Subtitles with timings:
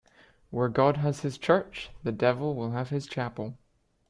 [0.49, 3.59] Where God has his church, the devil will have his chapel.